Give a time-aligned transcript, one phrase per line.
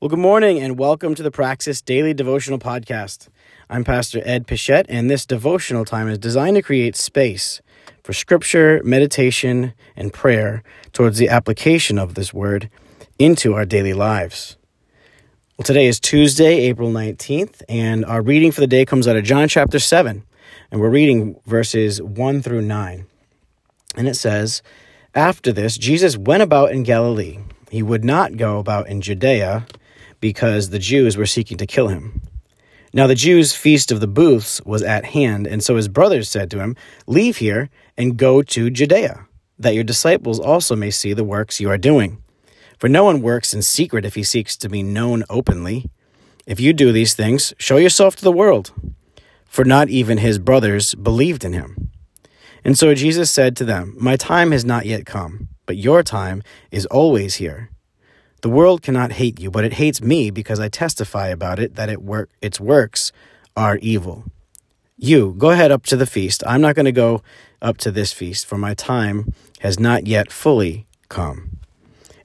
[0.00, 3.26] Well, good morning and welcome to the Praxis Daily Devotional Podcast.
[3.68, 7.60] I'm Pastor Ed Pichette, and this devotional time is designed to create space
[8.04, 12.70] for scripture, meditation, and prayer towards the application of this word
[13.18, 14.56] into our daily lives.
[15.56, 19.24] Well, today is Tuesday, April 19th, and our reading for the day comes out of
[19.24, 20.22] John chapter 7,
[20.70, 23.04] and we're reading verses 1 through 9.
[23.96, 24.62] And it says,
[25.16, 27.40] After this, Jesus went about in Galilee.
[27.68, 29.66] He would not go about in Judea
[30.20, 32.22] because the Jews were seeking to kill him.
[32.92, 36.50] Now the Jews' feast of the booths was at hand, and so his brothers said
[36.50, 36.76] to him,
[37.06, 39.26] Leave here and go to Judea,
[39.58, 42.22] that your disciples also may see the works you are doing.
[42.78, 45.90] For no one works in secret if he seeks to be known openly.
[46.46, 48.72] If you do these things, show yourself to the world.
[49.44, 51.90] For not even his brothers believed in him.
[52.64, 56.42] And so Jesus said to them, My time has not yet come, but your time
[56.70, 57.70] is always here.
[58.40, 61.88] The world cannot hate you, but it hates me because I testify about it that
[61.88, 63.12] it work its works
[63.56, 64.24] are evil.
[64.96, 66.42] You go ahead up to the feast.
[66.46, 67.22] I'm not going to go
[67.60, 71.58] up to this feast, for my time has not yet fully come.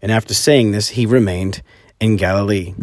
[0.01, 1.63] And after saying this, he remained
[1.99, 2.75] in Galilee.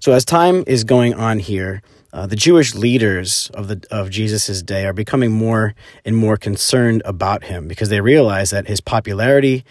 [0.00, 4.62] So as time is going on here, uh, the Jewish leaders of the of Jesus's
[4.62, 9.64] day are becoming more and more concerned about him because they realize that his popularity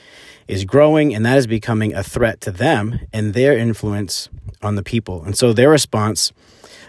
[0.47, 4.29] is growing and that is becoming a threat to them and their influence
[4.61, 5.23] on the people.
[5.23, 6.31] And so their response,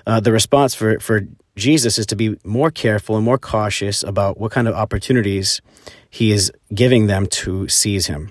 [0.06, 1.22] uh, the response for, for
[1.56, 5.60] Jesus is to be more careful and more cautious about what kind of opportunities
[6.08, 8.30] he is giving them to seize him.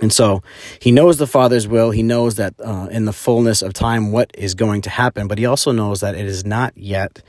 [0.00, 0.42] And so
[0.80, 1.90] he knows the Father's will.
[1.90, 5.38] He knows that uh, in the fullness of time what is going to happen, but
[5.38, 7.22] he also knows that it is not yet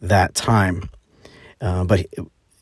[0.00, 0.88] that time.
[1.60, 2.06] Uh, but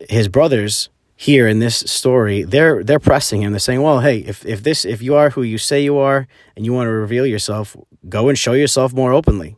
[0.08, 3.52] his brothers here in this story, they're they're pressing him.
[3.52, 6.26] They're saying, "Well, hey, if if this if you are who you say you are
[6.56, 7.76] and you want to reveal yourself,
[8.08, 9.56] go and show yourself more openly."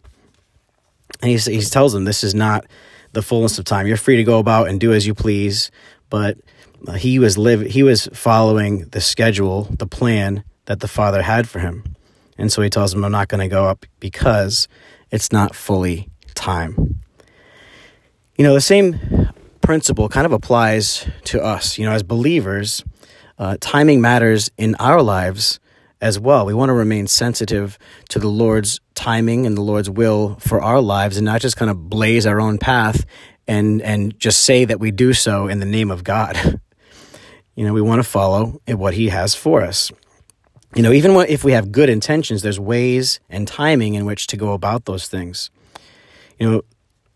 [1.20, 2.66] And he he tells them, "This is not
[3.12, 3.86] the fullness of time.
[3.86, 5.70] You're free to go about and do as you please,
[6.12, 6.36] but
[6.86, 11.48] uh, he was live he was following the schedule, the plan that the Father had
[11.48, 11.96] for him."
[12.36, 14.68] And so he tells him, "I'm not going to go up because
[15.10, 17.00] it's not fully time."
[18.36, 19.30] You know, the same
[19.62, 21.78] principle kind of applies to us.
[21.78, 22.84] You know, as believers,
[23.38, 25.60] uh, timing matters in our lives
[26.02, 26.44] as well.
[26.44, 27.78] We want to remain sensitive
[28.10, 31.70] to the Lord's timing and the Lord's will for our lives and not just kind
[31.70, 33.06] of blaze our own path
[33.46, 36.60] and, and just say that we do so in the name of God.
[37.54, 39.90] you know, we want to follow what He has for us.
[40.74, 44.36] You know, even if we have good intentions, there's ways and timing in which to
[44.36, 45.50] go about those things.
[46.38, 46.62] You know,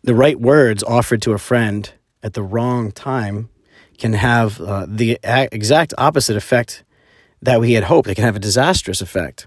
[0.03, 1.91] the right words offered to a friend
[2.22, 3.48] at the wrong time
[3.98, 6.84] can have uh, the exact opposite effect
[7.41, 8.09] that we had hoped.
[8.09, 9.47] It can have a disastrous effect.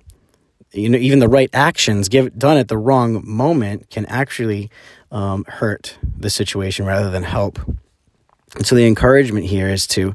[0.72, 4.69] You know, even the right actions give, done at the wrong moment can actually
[5.12, 7.59] um, hurt the situation rather than help.
[8.56, 10.13] And so the encouragement here is to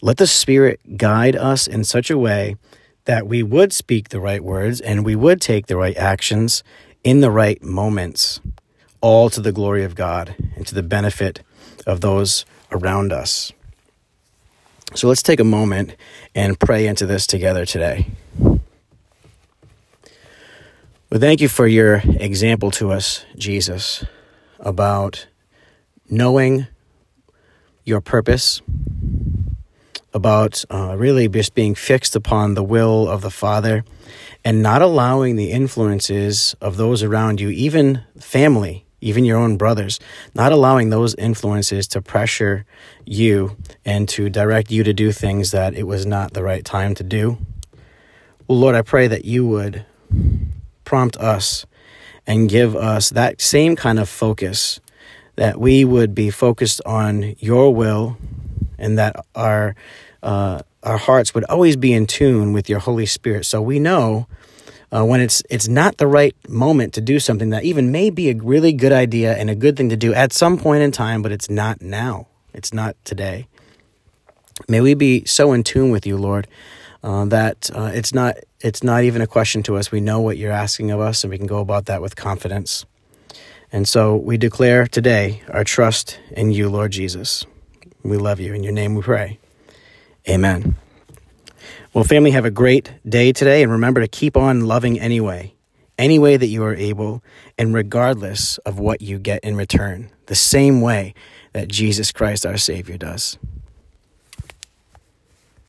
[0.00, 2.56] let the Spirit guide us in such a way
[3.04, 6.62] that we would speak the right words and we would take the right actions
[7.04, 8.40] in the right moments,
[9.00, 11.42] all to the glory of God and to the benefit
[11.86, 13.52] of those around us.
[14.94, 15.94] So let's take a moment
[16.34, 18.06] and pray into this together today.
[21.08, 24.04] Well, thank you for your example to us, Jesus,
[24.58, 25.28] about
[26.10, 26.66] knowing
[27.84, 28.60] your purpose,
[30.12, 33.84] about uh, really just being fixed upon the will of the Father,
[34.44, 40.00] and not allowing the influences of those around you, even family, even your own brothers,
[40.34, 42.64] not allowing those influences to pressure
[43.04, 46.96] you and to direct you to do things that it was not the right time
[46.96, 47.38] to do.
[48.48, 49.86] Well, Lord, I pray that you would
[50.86, 51.66] prompt us
[52.26, 54.80] and give us that same kind of focus,
[55.34, 58.16] that we would be focused on your will
[58.78, 59.76] and that our
[60.22, 63.44] uh, our hearts would always be in tune with your Holy Spirit.
[63.44, 64.26] So we know
[64.90, 68.30] uh, when it's it's not the right moment to do something that even may be
[68.30, 71.22] a really good idea and a good thing to do at some point in time,
[71.22, 72.28] but it's not now.
[72.54, 73.46] It's not today.
[74.68, 76.46] May we be so in tune with you, Lord,
[77.06, 79.92] uh, that uh, it's not it's not even a question to us.
[79.92, 82.84] We know what you're asking of us, and we can go about that with confidence.
[83.70, 87.46] And so we declare today our trust in you, Lord Jesus.
[88.02, 88.54] We love you.
[88.54, 89.38] In your name we pray.
[90.28, 90.74] Amen.
[91.94, 95.54] Well, family, have a great day today, and remember to keep on loving anyway,
[95.98, 97.22] any way that you are able,
[97.56, 101.14] and regardless of what you get in return, the same way
[101.52, 103.38] that Jesus Christ, our Savior, does.